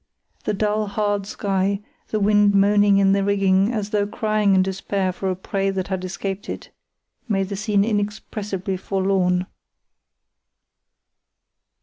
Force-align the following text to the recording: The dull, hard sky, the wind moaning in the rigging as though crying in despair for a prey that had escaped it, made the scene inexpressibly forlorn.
The 0.45 0.55
dull, 0.55 0.87
hard 0.87 1.27
sky, 1.27 1.81
the 2.07 2.19
wind 2.19 2.55
moaning 2.55 2.97
in 2.97 3.11
the 3.11 3.23
rigging 3.23 3.71
as 3.71 3.91
though 3.91 4.07
crying 4.07 4.55
in 4.55 4.63
despair 4.63 5.11
for 5.11 5.29
a 5.29 5.35
prey 5.35 5.69
that 5.69 5.89
had 5.89 6.03
escaped 6.03 6.49
it, 6.49 6.71
made 7.29 7.49
the 7.49 7.55
scene 7.55 7.85
inexpressibly 7.85 8.77
forlorn. 8.77 9.45